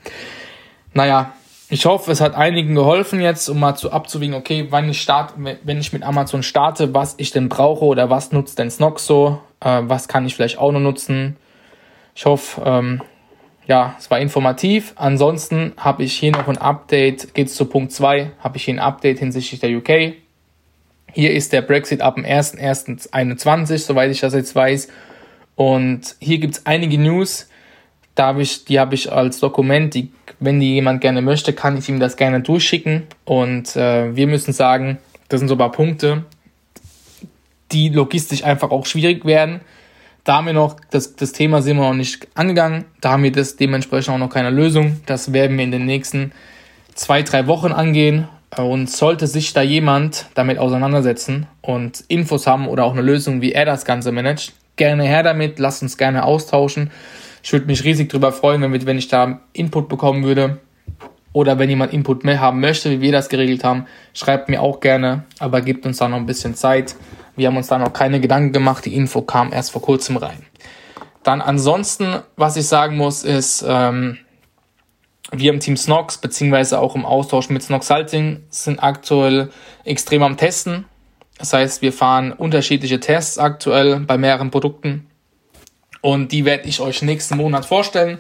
Naja, 0.94 1.34
ich 1.72 1.86
hoffe, 1.86 2.12
es 2.12 2.20
hat 2.20 2.36
einigen 2.36 2.76
geholfen 2.76 3.22
jetzt, 3.22 3.48
um 3.48 3.58
mal 3.58 3.76
zu 3.76 3.94
abzuwiegen, 3.94 4.36
okay, 4.36 4.68
wann 4.72 4.90
ich 4.90 5.02
starte, 5.02 5.36
wenn 5.64 5.80
ich 5.80 5.94
mit 5.94 6.04
Amazon 6.04 6.44
starte, 6.44 6.94
was 6.94 7.16
ich 7.18 7.32
denn 7.32 7.48
brauche 7.48 7.86
oder 7.86 8.10
was 8.10 8.34
nutzt 8.34 8.60
denn 8.60 8.70
Snox 8.70 9.06
so, 9.06 9.40
äh, 9.62 9.80
was 9.84 10.10
kann 10.10 10.26
ich 10.26 10.36
vielleicht 10.36 10.58
auch 10.58 10.74
noch 10.74 10.82
nutzen. 10.82 11.38
Ich 12.14 12.26
hoffe, 12.26 12.62
ähm, 12.66 13.02
ja, 13.68 13.96
es 13.98 14.12
war 14.12 14.20
informativ. 14.20 14.92
Ansonsten 14.98 15.72
habe 15.78 16.04
ich 16.04 16.12
hier 16.14 16.34
noch 16.34 16.50
ein 16.50 16.58
Update, 16.58 17.34
geht 17.34 17.48
es 17.48 17.56
zu 17.56 17.64
Punkt 17.64 17.94
2, 17.94 18.32
habe 18.40 18.58
ich 18.58 18.66
hier 18.66 18.74
ein 18.74 18.80
Update 18.80 19.20
hinsichtlich 19.20 19.62
der 19.62 19.70
UK. 19.78 20.16
Hier 21.14 21.32
ist 21.32 21.54
der 21.54 21.62
Brexit 21.62 22.02
ab 22.02 22.16
dem 22.16 22.26
1.1.21, 22.26 23.78
soweit 23.78 24.12
ich 24.12 24.20
das 24.20 24.34
jetzt 24.34 24.54
weiß. 24.56 24.90
Und 25.56 26.18
hier 26.20 26.40
gibt 26.40 26.56
es 26.56 26.66
einige 26.66 26.98
News, 26.98 27.48
da 28.16 28.28
hab 28.28 28.40
ich, 28.40 28.66
die 28.66 28.80
habe 28.80 28.96
ich 28.96 29.12
als 29.12 29.40
Dokument, 29.40 29.94
die, 29.94 30.12
wenn 30.40 30.60
die 30.60 30.76
jemand 30.76 31.02
gerne 31.02 31.22
möchte, 31.22 31.54
kann 31.54 31.78
ich 31.78 31.88
ihm 31.90 32.00
das 32.00 32.18
gerne 32.18 32.42
durchschicken. 32.42 33.04
Und 33.26 33.76
äh, 33.76 34.16
wir 34.16 34.28
müssen 34.28 34.54
sagen, 34.54 34.98
das 35.30 35.40
sind 35.40 35.48
so 35.48 35.56
ein 35.56 35.60
paar 35.60 35.72
Punkte, 35.72 36.24
die 37.72 37.90
logistisch 37.90 38.44
einfach 38.44 38.72
auch 38.72 38.86
schwierig 38.86 39.26
werden. 39.26 39.62
Da 40.24 40.36
haben 40.36 40.46
wir 40.46 40.54
noch, 40.54 40.76
das, 40.92 41.16
das 41.16 41.32
Thema 41.32 41.62
sind 41.62 41.78
wir 41.78 41.88
noch 41.88 41.96
nicht 41.96 42.28
angegangen, 42.36 42.86
da 43.00 43.12
haben 43.12 43.24
wir 43.24 43.32
das 43.32 43.56
dementsprechend 43.56 44.14
auch 44.14 44.20
noch 44.20 44.30
keine 44.30 44.52
Lösung. 44.52 45.02
Das 45.06 45.34
werden 45.34 45.58
wir 45.58 45.64
in 45.64 45.72
den 45.72 45.86
nächsten 45.86 46.32
zwei, 46.94 47.24
drei 47.24 47.48
Wochen 47.48 47.72
angehen. 47.72 48.28
Und 48.58 48.92
sollte 48.92 49.28
sich 49.28 49.54
da 49.54 49.62
jemand 49.62 50.26
damit 50.34 50.58
auseinandersetzen 50.58 51.48
und 51.62 52.04
Infos 52.10 52.48
haben 52.48 52.68
oder 52.68 52.84
auch 52.84 52.92
eine 52.92 53.02
Lösung, 53.02 53.40
wie 53.42 53.54
er 53.54 53.64
das 53.64 53.86
Ganze 53.86 54.12
managt, 54.12 54.52
gerne 54.76 55.04
her 55.04 55.24
damit, 55.24 55.58
lasst 55.58 55.84
uns 55.84 55.98
gerne 55.98 56.26
austauschen. 56.26 56.92
Ich 57.44 57.52
würde 57.54 57.66
mich 57.66 57.84
riesig 57.84 58.10
darüber 58.10 58.32
freuen, 58.32 58.62
wenn, 58.62 58.86
wenn 58.86 58.98
ich 58.98 59.08
da 59.08 59.42
Input 59.54 59.90
bekommen 59.90 60.24
würde. 60.24 60.60
Oder 61.34 61.60
wenn 61.60 61.70
jemand 61.70 61.94
Input 61.94 62.26
mehr 62.26 62.42
haben 62.42 62.60
möchte, 62.60 62.92
wie 62.92 63.02
wir 63.02 63.12
das 63.12 63.30
geregelt 63.30 63.64
haben, 63.64 63.86
schreibt 64.14 64.50
mir 64.50 64.62
auch 64.62 64.82
gerne, 64.82 65.24
aber 65.40 65.62
gebt 65.62 65.86
uns 65.86 65.98
da 65.98 66.10
noch 66.10 66.18
ein 66.18 66.26
bisschen 66.26 66.56
Zeit. 66.56 66.96
Wir 67.38 67.48
haben 67.48 67.56
uns 67.56 67.68
da 67.68 67.78
noch 67.78 67.94
keine 67.94 68.20
Gedanken 68.20 68.52
gemacht, 68.52 68.86
die 68.86 68.96
Info 68.96 69.22
kam 69.22 69.54
erst 69.54 69.72
vor 69.72 69.82
kurzem 69.82 70.18
rein. 70.18 70.46
Dann 71.24 71.40
ansonsten, 71.40 72.20
was 72.36 72.58
ich 72.58 72.68
sagen 72.68 72.98
muss, 72.98 73.24
ist, 73.24 73.64
ähm, 73.66 74.18
wir 75.32 75.54
im 75.54 75.62
Team 75.62 75.78
Snox, 75.78 76.18
beziehungsweise 76.18 76.80
auch 76.80 76.96
im 76.96 77.06
Austausch 77.06 77.50
mit 77.50 77.64
Snox 77.64 77.88
Salting, 77.88 78.44
sind 78.50 78.84
aktuell 78.84 79.50
extrem 79.86 80.24
am 80.24 80.36
Testen. 80.36 80.86
Das 81.38 81.54
heißt, 81.54 81.82
wir 81.82 81.94
fahren 81.94 82.34
unterschiedliche 82.34 83.00
Tests 83.00 83.40
aktuell 83.40 84.02
bei 84.02 84.18
mehreren 84.18 84.52
Produkten. 84.52 85.08
Und 86.02 86.32
die 86.32 86.46
werde 86.46 86.68
ich 86.68 86.80
euch 86.80 87.02
nächsten 87.02 87.38
Monat 87.38 87.66
vorstellen. 87.66 88.18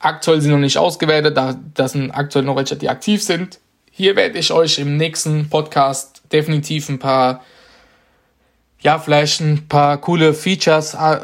Aktuell 0.00 0.40
sind 0.40 0.50
noch 0.50 0.58
nicht 0.58 0.78
ausgewertet, 0.78 1.36
da 1.36 1.58
das 1.74 1.92
sind 1.92 2.10
aktuell 2.10 2.44
noch 2.44 2.56
welche, 2.56 2.76
die 2.76 2.88
aktiv 2.88 3.22
sind. 3.22 3.60
Hier 3.90 4.16
werde 4.16 4.38
ich 4.38 4.52
euch 4.52 4.78
im 4.78 4.96
nächsten 4.96 5.48
Podcast 5.48 6.22
definitiv 6.32 6.88
ein 6.88 6.98
paar, 6.98 7.44
ja, 8.80 8.98
vielleicht 8.98 9.40
ein 9.40 9.68
paar 9.68 10.00
coole 10.00 10.32
Features 10.32 10.94
äh, 10.94 11.18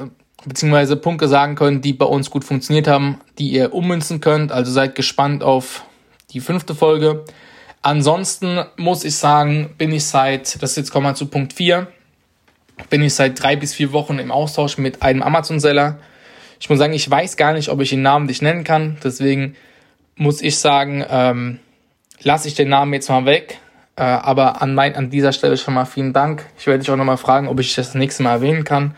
beziehungsweise 0.45 0.97
Punkte 0.97 1.29
sagen 1.29 1.55
können, 1.55 1.81
die 1.81 1.93
bei 1.93 2.07
uns 2.07 2.31
gut 2.31 2.45
funktioniert 2.45 2.87
haben, 2.87 3.21
die 3.39 3.51
ihr 3.51 3.75
ummünzen 3.75 4.21
könnt. 4.21 4.53
Also 4.53 4.71
seid 4.71 4.95
gespannt 4.95 5.43
auf 5.43 5.85
die 6.33 6.41
fünfte 6.41 6.75
Folge. 6.75 7.25
Ansonsten 7.83 8.65
muss 8.77 9.05
ich 9.05 9.17
sagen, 9.17 9.75
bin 9.79 9.93
ich 9.93 10.05
seit, 10.05 10.61
das 10.63 10.77
jetzt 10.77 10.91
kommen 10.91 11.07
wir 11.07 11.15
zu 11.15 11.27
Punkt 11.27 11.53
4, 11.53 11.87
bin 12.90 13.02
ich 13.02 13.14
seit 13.14 13.42
drei 13.42 13.56
bis 13.56 13.75
vier 13.75 13.92
Wochen 13.92 14.18
im 14.18 14.30
Austausch 14.30 14.78
mit 14.78 15.02
einem 15.02 15.23
Amazon-Seller. 15.23 15.99
Ich 16.61 16.71
muss 16.71 16.78
sagen, 16.78 16.92
ich 16.92 17.11
weiß 17.11 17.37
gar 17.37 17.52
nicht, 17.52 17.68
ob 17.68 17.80
ich 17.80 17.90
den 17.90 18.02
Namen 18.02 18.26
nicht 18.26 18.42
nennen 18.42 18.64
kann. 18.64 18.99
Deswegen 19.02 19.56
muss 20.16 20.40
ich 20.40 20.59
sagen, 20.59 21.04
ähm, 21.09 21.59
lasse 22.23 22.49
ich 22.49 22.54
den 22.54 22.68
Namen 22.68 22.92
jetzt 22.92 23.09
mal 23.09 23.26
weg. 23.26 23.59
Äh, 23.97 24.02
aber 24.02 24.62
an, 24.62 24.75
mein, 24.75 24.95
an 24.95 25.11
dieser 25.11 25.33
Stelle 25.33 25.56
schon 25.56 25.75
mal 25.75 25.85
vielen 25.85 26.12
Dank. 26.12 26.47
Ich 26.59 26.66
werde 26.66 26.80
dich 26.80 26.90
auch 26.90 26.97
nochmal 26.97 27.16
fragen, 27.16 27.49
ob 27.49 27.61
ich 27.61 27.75
das 27.75 27.95
nächste 27.95 28.23
Mal 28.23 28.33
erwähnen 28.33 28.64
kann. 28.64 28.95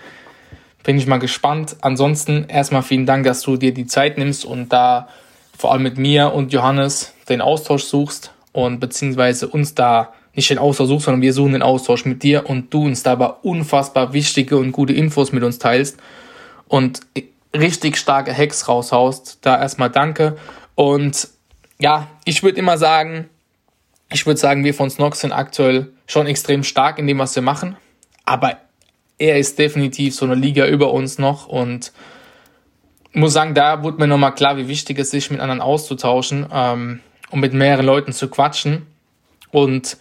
Bin 0.83 0.99
ich 0.99 1.07
mal 1.07 1.19
gespannt. 1.19 1.77
Ansonsten 1.81 2.47
erstmal 2.49 2.83
vielen 2.83 3.07
Dank, 3.07 3.25
dass 3.25 3.43
du 3.43 3.57
dir 3.57 3.75
die 3.75 3.87
Zeit 3.87 4.19
nimmst 4.19 4.45
und 4.45 4.73
da 4.73 5.09
vor 5.57 5.73
allem 5.73 5.83
mit 5.83 5.99
mir 5.99 6.33
und 6.33 6.53
Johannes 6.53 7.15
den 7.29 7.41
Austausch 7.41 7.85
suchst 7.85 8.33
und 8.53 8.81
beziehungsweise 8.81 9.49
uns 9.49 9.75
da 9.75 10.13
nicht 10.39 10.51
den 10.51 10.59
Austausch 10.59 10.89
suchst, 10.89 11.07
sondern 11.07 11.21
wir 11.21 11.33
suchen 11.33 11.53
den 11.53 11.63
Austausch 11.63 12.05
mit 12.05 12.23
dir 12.23 12.49
und 12.49 12.73
du 12.73 12.85
uns 12.85 13.03
dabei 13.03 13.27
unfassbar 13.43 14.13
wichtige 14.13 14.57
und 14.57 14.71
gute 14.71 14.93
Infos 14.93 15.33
mit 15.33 15.43
uns 15.43 15.59
teilst 15.59 15.99
und 16.69 17.01
richtig 17.53 17.97
starke 17.97 18.33
Hacks 18.33 18.69
raushaust. 18.69 19.39
Da 19.43 19.61
erstmal 19.61 19.91
danke. 19.91 20.37
Und 20.77 21.29
ja, 21.81 22.07
ich 22.25 22.45
würde 22.45 22.57
immer 22.57 22.79
sagen, 22.79 23.29
ich 24.13 24.27
würde 24.27 24.39
sagen, 24.39 24.63
wir 24.63 24.75
von 24.75 24.91
Snox 24.91 25.21
sind 25.21 25.33
aktuell 25.33 25.89
schon 26.07 26.29
extrem 26.29 26.63
stark 26.63 27.01
in 27.01 27.09
dem, 27.09 27.19
was 27.19 27.35
wir 27.35 27.43
machen. 27.43 27.77
Aber 28.25 28.59
er 29.19 29.39
ist 29.39 29.59
definitiv 29.59 30.15
so 30.15 30.25
eine 30.25 30.37
Liga 30.37 30.69
über 30.69 30.93
uns 30.93 31.19
noch 31.19 31.49
und 31.49 31.93
muss 33.13 33.33
sagen, 33.33 33.55
da 33.55 33.83
wurde 33.83 33.99
mir 33.99 34.07
nochmal 34.07 34.37
klar, 34.37 34.57
wie 34.57 34.69
wichtig 34.69 35.01
es 35.01 35.09
ist, 35.09 35.11
sich 35.11 35.31
mit 35.33 35.41
anderen 35.41 35.61
auszutauschen 35.61 36.47
ähm, 36.53 37.01
und 37.31 37.41
mit 37.41 37.55
mehreren 37.55 37.87
Leuten 37.87 38.13
zu 38.13 38.29
quatschen. 38.29 38.87
Und 39.51 39.97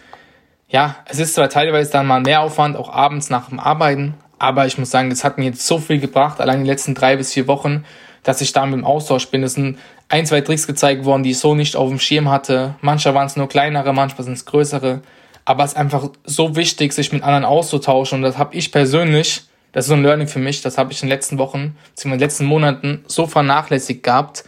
ja, 0.70 0.98
es 1.06 1.20
ist 1.20 1.36
zwar 1.36 1.50
teilweise 1.50 1.92
dann 1.92 2.08
mal 2.08 2.22
mehr 2.22 2.42
Aufwand, 2.42 2.76
auch 2.76 2.90
abends 2.90 3.30
nach 3.30 3.50
dem 3.50 3.60
Arbeiten, 3.60 4.16
aber 4.40 4.66
ich 4.66 4.78
muss 4.78 4.92
sagen, 4.92 5.12
es 5.12 5.24
hat 5.24 5.38
mir 5.38 5.46
jetzt 5.46 5.66
so 5.66 5.80
viel 5.80 6.00
gebracht, 6.00 6.42
allein 6.42 6.64
die 6.64 6.70
letzten 6.70 6.94
drei 6.94 7.16
bis 7.16 7.34
vier 7.34 7.48
Wochen, 7.48 7.86
dass 8.24 8.42
ich 8.42 8.52
da 8.52 8.66
mit 8.66 8.76
dem 8.76 8.86
Austausch 8.86 9.28
bin. 9.30 9.44
Es 9.44 9.54
sind 9.54 9.80
ein, 10.10 10.26
zwei 10.26 10.42
Tricks 10.42 10.68
gezeigt 10.68 11.06
worden, 11.06 11.24
die 11.24 11.32
ich 11.32 11.40
so 11.40 11.56
nicht 11.56 11.76
auf 11.76 11.90
dem 11.90 12.00
Schirm 12.00 12.30
hatte. 12.30 12.76
Manchmal 12.82 13.16
waren 13.16 13.28
es 13.28 13.36
nur 13.36 13.48
kleinere, 13.48 13.94
manchmal 13.94 14.26
sind 14.26 14.34
es 14.34 14.46
größere. 14.46 15.02
Aber 15.46 15.64
es 15.64 15.72
ist 15.72 15.78
einfach 15.78 16.10
so 16.26 16.56
wichtig, 16.56 16.92
sich 16.94 17.14
mit 17.14 17.24
anderen 17.24 17.46
auszutauschen. 17.46 18.18
Und 18.18 18.24
das 18.24 18.38
habe 18.38 18.54
ich 18.56 18.72
persönlich, 18.72 19.44
das 19.72 19.86
ist 19.86 19.90
so 19.90 19.96
ein 19.96 20.04
Learning 20.04 20.28
für 20.28 20.40
mich, 20.40 20.62
das 20.62 20.78
habe 20.78 20.92
ich 20.92 21.02
in 21.02 21.08
den 21.08 21.16
letzten 21.16 21.38
Wochen, 21.38 21.78
in 22.04 22.12
den 22.12 22.20
letzten 22.20 22.46
Monaten 22.46 23.06
so 23.08 23.28
vernachlässigt 23.28 24.04
gehabt, 24.04 24.44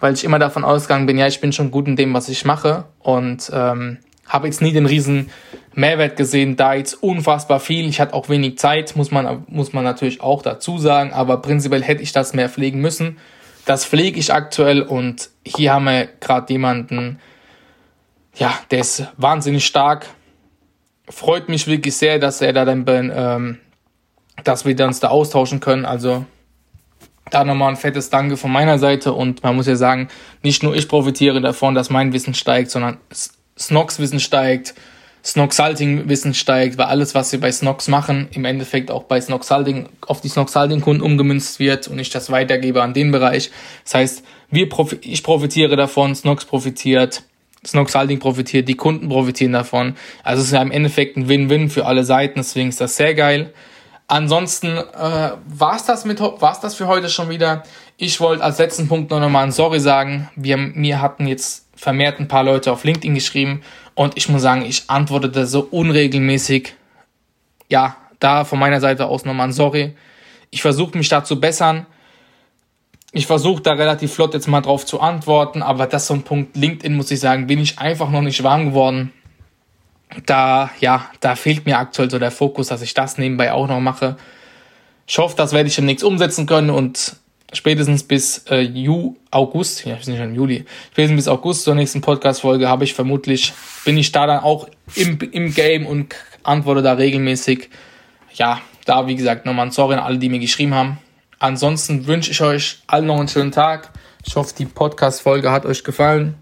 weil 0.00 0.14
ich 0.14 0.24
immer 0.24 0.38
davon 0.38 0.64
ausgegangen 0.64 1.06
bin, 1.06 1.18
ja, 1.18 1.26
ich 1.26 1.40
bin 1.40 1.52
schon 1.52 1.70
gut 1.70 1.86
in 1.86 1.96
dem, 1.96 2.14
was 2.14 2.30
ich 2.30 2.44
mache. 2.46 2.84
Und 3.00 3.50
ähm, 3.52 3.98
habe 4.28 4.46
jetzt 4.46 4.62
nie 4.62 4.72
den 4.72 4.86
riesen 4.86 5.30
Mehrwert 5.74 6.16
gesehen, 6.16 6.56
da 6.56 6.74
jetzt 6.74 6.94
unfassbar 6.94 7.60
viel. 7.60 7.88
Ich 7.88 8.00
hatte 8.00 8.14
auch 8.14 8.28
wenig 8.28 8.58
Zeit, 8.58 8.96
muss 8.96 9.10
man, 9.10 9.44
muss 9.48 9.72
man 9.72 9.84
natürlich 9.84 10.20
auch 10.20 10.42
dazu 10.42 10.78
sagen, 10.78 11.12
aber 11.12 11.38
prinzipiell 11.38 11.82
hätte 11.82 12.02
ich 12.02 12.12
das 12.12 12.34
mehr 12.34 12.48
pflegen 12.48 12.80
müssen. 12.80 13.18
Das 13.64 13.84
pflege 13.84 14.18
ich 14.18 14.32
aktuell 14.32 14.82
und 14.82 15.30
hier 15.44 15.72
haben 15.72 15.84
wir 15.84 16.08
gerade 16.20 16.52
jemanden, 16.52 17.18
ja, 18.34 18.54
der 18.70 18.80
ist 18.80 19.06
wahnsinnig 19.16 19.66
stark. 19.66 20.06
Freut 21.08 21.48
mich 21.48 21.66
wirklich 21.66 21.96
sehr, 21.96 22.18
dass 22.18 22.40
er 22.40 22.52
da 22.52 22.64
dann, 22.64 22.84
ähm, 23.14 23.58
dass 24.44 24.64
wir 24.64 24.78
uns 24.84 25.00
da 25.00 25.08
austauschen 25.08 25.60
können. 25.60 25.84
Also 25.84 26.24
da 27.30 27.44
nochmal 27.44 27.70
ein 27.70 27.76
fettes 27.76 28.10
Danke 28.10 28.36
von 28.36 28.50
meiner 28.50 28.78
Seite 28.78 29.12
und 29.12 29.42
man 29.42 29.56
muss 29.56 29.66
ja 29.66 29.76
sagen, 29.76 30.08
nicht 30.42 30.62
nur 30.62 30.74
ich 30.74 30.88
profitiere 30.88 31.40
davon, 31.40 31.74
dass 31.74 31.90
mein 31.90 32.12
Wissen 32.12 32.34
steigt, 32.34 32.70
sondern 32.70 32.98
Snox-Wissen 33.58 34.20
steigt, 34.20 34.74
Snox-Salting-Wissen 35.24 36.32
steigt, 36.34 36.78
weil 36.78 36.86
alles, 36.86 37.14
was 37.14 37.32
wir 37.32 37.40
bei 37.40 37.52
Snox 37.52 37.88
machen, 37.88 38.28
im 38.32 38.44
Endeffekt 38.44 38.90
auch 38.90 39.04
bei 39.04 39.20
Snox-Salting 39.20 39.88
auf 40.06 40.20
die 40.20 40.28
Snox-Salting-Kunden 40.28 41.02
umgemünzt 41.02 41.58
wird 41.58 41.88
und 41.88 41.98
ich 41.98 42.10
das 42.10 42.30
weitergebe 42.30 42.82
an 42.82 42.94
den 42.94 43.10
Bereich. 43.10 43.50
Das 43.84 43.94
heißt, 43.94 44.24
wir 44.50 44.68
profi 44.68 44.98
ich 45.02 45.22
profitiere 45.22 45.76
davon, 45.76 46.14
Snox 46.14 46.44
profitiert, 46.44 47.22
Snox-Salting 47.66 48.20
profitiert, 48.20 48.68
die 48.68 48.76
Kunden 48.76 49.08
profitieren 49.08 49.52
davon. 49.52 49.96
Also 50.22 50.40
es 50.40 50.48
ist 50.48 50.54
ja 50.54 50.62
im 50.62 50.70
Endeffekt 50.70 51.16
ein 51.16 51.28
Win-Win 51.28 51.68
für 51.68 51.86
alle 51.86 52.04
Seiten, 52.04 52.36
deswegen 52.36 52.68
ist 52.68 52.80
das 52.80 52.96
sehr 52.96 53.14
geil. 53.14 53.52
Ansonsten 54.06 54.78
äh, 54.78 55.32
war's 55.46 55.84
das 55.84 56.06
das 56.60 56.76
für 56.76 56.86
heute 56.86 57.10
schon 57.10 57.28
wieder. 57.28 57.64
Ich 58.00 58.20
wollte 58.20 58.44
als 58.44 58.58
letzten 58.58 58.86
Punkt 58.86 59.10
noch 59.10 59.28
mal 59.28 59.42
ein 59.42 59.50
Sorry 59.50 59.80
sagen. 59.80 60.30
Wir 60.36 60.56
mir 60.56 61.02
hatten 61.02 61.26
jetzt 61.26 61.66
vermehrt 61.74 62.20
ein 62.20 62.28
paar 62.28 62.44
Leute 62.44 62.70
auf 62.70 62.84
LinkedIn 62.84 63.16
geschrieben 63.16 63.62
und 63.96 64.16
ich 64.16 64.28
muss 64.28 64.42
sagen, 64.42 64.62
ich 64.64 64.84
antwortete 64.86 65.48
so 65.48 65.66
unregelmäßig. 65.68 66.76
Ja, 67.68 67.96
da 68.20 68.44
von 68.44 68.60
meiner 68.60 68.80
Seite 68.80 69.06
aus 69.06 69.24
nochmal 69.24 69.48
ein 69.48 69.52
Sorry. 69.52 69.96
Ich 70.50 70.62
versuche 70.62 70.96
mich 70.96 71.08
da 71.08 71.24
zu 71.24 71.40
bessern. 71.40 71.86
Ich 73.10 73.26
versuche 73.26 73.62
da 73.62 73.72
relativ 73.72 74.14
flott 74.14 74.32
jetzt 74.32 74.46
mal 74.46 74.60
drauf 74.60 74.86
zu 74.86 75.00
antworten, 75.00 75.60
aber 75.60 75.88
das 75.88 76.02
ist 76.02 76.08
so 76.08 76.14
ein 76.14 76.22
Punkt 76.22 76.56
LinkedIn, 76.56 76.94
muss 76.94 77.10
ich 77.10 77.18
sagen, 77.18 77.48
bin 77.48 77.58
ich 77.58 77.80
einfach 77.80 78.10
noch 78.10 78.22
nicht 78.22 78.44
warm 78.44 78.66
geworden. 78.66 79.12
Da, 80.24 80.70
ja, 80.78 81.10
da 81.18 81.34
fehlt 81.34 81.66
mir 81.66 81.78
aktuell 81.78 82.08
so 82.08 82.20
der 82.20 82.30
Fokus, 82.30 82.68
dass 82.68 82.80
ich 82.80 82.94
das 82.94 83.18
nebenbei 83.18 83.52
auch 83.52 83.66
noch 83.66 83.80
mache. 83.80 84.16
Ich 85.04 85.18
hoffe, 85.18 85.34
das 85.34 85.52
werde 85.52 85.68
ich 85.68 85.74
demnächst 85.74 86.04
umsetzen 86.04 86.46
können 86.46 86.70
und 86.70 87.16
spätestens 87.52 88.02
bis 88.02 88.44
äh, 88.50 88.60
Ju, 88.60 89.16
August, 89.30 89.84
ja, 89.84 89.96
wir 89.96 90.04
sind 90.04 90.16
schon 90.16 90.30
im 90.30 90.34
Juli, 90.34 90.64
spätestens 90.92 91.16
bis 91.16 91.28
August 91.28 91.64
zur 91.64 91.74
nächsten 91.74 92.00
Podcast-Folge 92.00 92.68
habe 92.68 92.84
ich 92.84 92.94
vermutlich, 92.94 93.52
bin 93.84 93.96
ich 93.96 94.12
da 94.12 94.26
dann 94.26 94.40
auch 94.40 94.68
im, 94.94 95.18
im 95.32 95.54
Game 95.54 95.86
und 95.86 96.14
antworte 96.42 96.82
da 96.82 96.94
regelmäßig. 96.94 97.70
Ja, 98.34 98.60
da 98.84 99.06
wie 99.06 99.16
gesagt 99.16 99.46
nochmal 99.46 99.66
ein 99.66 99.72
Sorry 99.72 99.94
an 99.94 100.00
alle, 100.00 100.18
die 100.18 100.28
mir 100.28 100.38
geschrieben 100.38 100.74
haben. 100.74 100.98
Ansonsten 101.38 102.06
wünsche 102.06 102.30
ich 102.30 102.40
euch 102.40 102.78
allen 102.86 103.06
noch 103.06 103.18
einen 103.18 103.28
schönen 103.28 103.52
Tag. 103.52 103.92
Ich 104.26 104.36
hoffe, 104.36 104.54
die 104.58 104.66
Podcast-Folge 104.66 105.50
hat 105.50 105.64
euch 105.66 105.84
gefallen. 105.84 106.34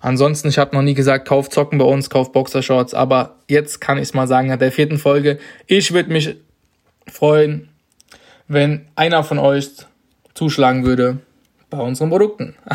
Ansonsten, 0.00 0.48
ich 0.48 0.58
habe 0.58 0.74
noch 0.74 0.82
nie 0.82 0.94
gesagt, 0.94 1.28
kauft 1.28 1.52
Zocken 1.52 1.78
bei 1.78 1.84
uns, 1.84 2.10
kauft 2.10 2.32
Boxershorts, 2.32 2.92
aber 2.92 3.36
jetzt 3.48 3.80
kann 3.80 3.98
ich 3.98 4.02
es 4.02 4.14
mal 4.14 4.26
sagen, 4.26 4.48
nach 4.48 4.58
der 4.58 4.72
vierten 4.72 4.98
Folge. 4.98 5.38
Ich 5.68 5.92
würde 5.92 6.12
mich 6.12 6.34
freuen, 7.06 7.68
wenn 8.48 8.88
einer 8.96 9.22
von 9.22 9.38
euch 9.38 9.68
zuschlagen 10.34 10.84
würde 10.84 11.18
bei 11.70 11.78
unseren 11.78 12.10
Produkten. 12.10 12.54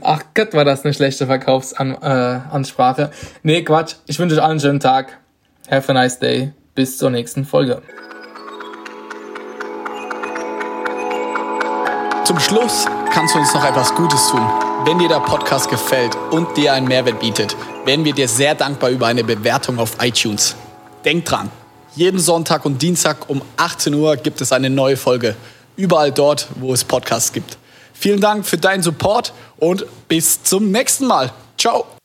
Ach 0.00 0.22
Gott, 0.34 0.54
war 0.54 0.64
das 0.64 0.84
eine 0.84 0.94
schlechte 0.94 1.26
Verkaufsansprache. 1.26 3.02
Äh, 3.02 3.08
nee, 3.42 3.62
Quatsch. 3.62 3.94
Ich 4.06 4.18
wünsche 4.18 4.36
euch 4.36 4.42
allen 4.42 4.52
einen 4.52 4.60
schönen 4.60 4.80
Tag. 4.80 5.18
Have 5.70 5.90
a 5.90 5.94
nice 5.94 6.18
day. 6.18 6.52
Bis 6.74 6.98
zur 6.98 7.10
nächsten 7.10 7.44
Folge. 7.44 7.82
Zum 12.24 12.38
Schluss 12.40 12.86
kannst 13.10 13.34
du 13.34 13.38
uns 13.38 13.54
noch 13.54 13.64
etwas 13.64 13.94
Gutes 13.94 14.28
tun. 14.28 14.46
Wenn 14.84 14.98
dir 14.98 15.08
der 15.08 15.20
Podcast 15.20 15.70
gefällt 15.70 16.16
und 16.30 16.56
dir 16.56 16.74
einen 16.74 16.86
Mehrwert 16.86 17.20
bietet, 17.20 17.56
wären 17.84 18.04
wir 18.04 18.12
dir 18.12 18.28
sehr 18.28 18.54
dankbar 18.54 18.90
über 18.90 19.06
eine 19.06 19.24
Bewertung 19.24 19.78
auf 19.78 19.96
iTunes. 20.02 20.54
Denk 21.04 21.24
dran, 21.24 21.50
jeden 21.98 22.20
Sonntag 22.20 22.64
und 22.64 22.80
Dienstag 22.80 23.28
um 23.28 23.42
18 23.56 23.92
Uhr 23.92 24.16
gibt 24.16 24.40
es 24.40 24.52
eine 24.52 24.70
neue 24.70 24.96
Folge. 24.96 25.34
Überall 25.76 26.12
dort, 26.12 26.46
wo 26.54 26.72
es 26.72 26.84
Podcasts 26.84 27.32
gibt. 27.32 27.58
Vielen 27.92 28.20
Dank 28.20 28.46
für 28.46 28.56
deinen 28.56 28.84
Support 28.84 29.32
und 29.56 29.84
bis 30.06 30.44
zum 30.44 30.70
nächsten 30.70 31.06
Mal. 31.06 31.32
Ciao. 31.56 31.97